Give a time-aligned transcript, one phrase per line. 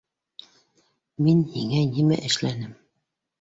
[1.25, 2.75] —Мин һиңә нимә эшләнем?